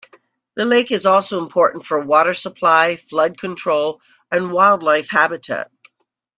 [0.55, 5.69] The lake is also important for water supply, flood control, and wildlife habitat.